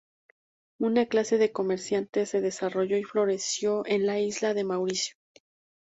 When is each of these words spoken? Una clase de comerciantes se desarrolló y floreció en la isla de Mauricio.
Una 0.79 1.05
clase 1.05 1.37
de 1.37 1.51
comerciantes 1.51 2.29
se 2.31 2.41
desarrolló 2.41 2.97
y 2.97 3.03
floreció 3.03 3.85
en 3.85 4.07
la 4.07 4.19
isla 4.19 4.55
de 4.55 4.63
Mauricio. 4.63 5.15